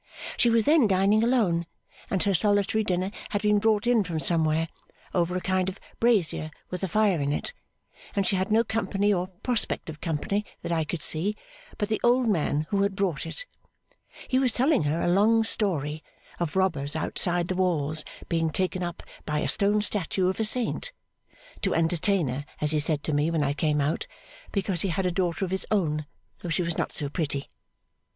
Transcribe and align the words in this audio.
She 0.35 0.49
was 0.49 0.65
then 0.65 0.87
dining 0.87 1.23
alone, 1.23 1.67
and 2.09 2.23
her 2.23 2.33
solitary 2.33 2.83
dinner 2.83 3.11
had 3.29 3.43
been 3.43 3.59
brought 3.59 3.85
in 3.85 4.03
from 4.03 4.17
somewhere, 4.19 4.67
over 5.13 5.35
a 5.37 5.41
kind 5.41 5.69
of 5.69 5.79
brazier 5.99 6.49
with 6.71 6.83
a 6.83 6.87
fire 6.87 7.19
in 7.21 7.31
it, 7.31 7.53
and 8.15 8.25
she 8.25 8.35
had 8.35 8.51
no 8.51 8.63
company 8.63 9.13
or 9.13 9.27
prospect 9.27 9.91
of 9.91 10.01
company, 10.01 10.43
that 10.63 10.71
I 10.71 10.85
could 10.85 11.03
see, 11.03 11.35
but 11.77 11.87
the 11.87 12.01
old 12.03 12.27
man 12.27 12.65
who 12.71 12.81
had 12.81 12.95
brought 12.95 13.27
it. 13.27 13.45
He 14.27 14.39
was 14.39 14.51
telling 14.51 14.85
her 14.85 15.03
a 15.03 15.07
long 15.07 15.43
story 15.43 16.03
(of 16.39 16.55
robbers 16.55 16.95
outside 16.95 17.47
the 17.47 17.53
walls 17.53 18.03
being 18.27 18.49
taken 18.49 18.81
up 18.81 19.03
by 19.23 19.37
a 19.37 19.47
stone 19.47 19.83
statue 19.83 20.27
of 20.29 20.39
a 20.39 20.43
Saint), 20.43 20.91
to 21.61 21.75
entertain 21.75 22.27
her 22.27 22.43
as 22.59 22.71
he 22.71 22.79
said 22.79 23.03
to 23.03 23.13
me 23.13 23.29
when 23.29 23.43
I 23.43 23.53
came 23.53 23.79
out, 23.79 24.07
'because 24.51 24.81
he 24.81 24.89
had 24.89 25.05
a 25.05 25.11
daughter 25.11 25.45
of 25.45 25.51
his 25.51 25.67
own, 25.69 26.07
though 26.41 26.49
she 26.49 26.63
was 26.63 26.75
not 26.75 26.91
so 26.91 27.07
pretty. 27.07 27.47